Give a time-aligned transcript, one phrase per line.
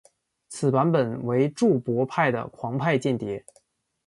[0.49, 3.45] 此版本为注博派的狂派间谍。